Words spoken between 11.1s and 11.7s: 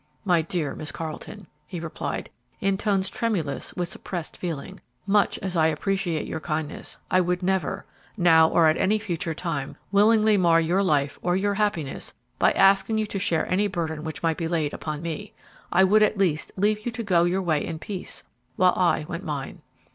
or your